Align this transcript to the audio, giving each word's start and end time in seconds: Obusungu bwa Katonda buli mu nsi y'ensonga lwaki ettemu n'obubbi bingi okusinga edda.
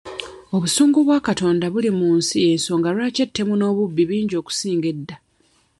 Obusungu 0.55 0.97
bwa 1.05 1.19
Katonda 1.27 1.65
buli 1.73 1.89
mu 1.99 2.07
nsi 2.17 2.35
y'ensonga 2.43 2.89
lwaki 2.95 3.19
ettemu 3.25 3.53
n'obubbi 3.57 4.03
bingi 4.09 4.35
okusinga 4.37 4.87
edda. 4.93 5.15